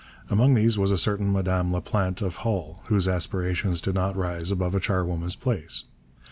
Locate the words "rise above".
4.17-4.73